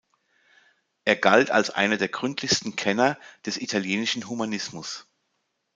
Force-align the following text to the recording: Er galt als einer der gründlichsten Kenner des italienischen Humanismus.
Er 1.05 1.15
galt 1.15 1.51
als 1.51 1.69
einer 1.69 1.95
der 1.97 2.07
gründlichsten 2.07 2.75
Kenner 2.75 3.19
des 3.45 3.57
italienischen 3.57 4.27
Humanismus. 4.27 5.05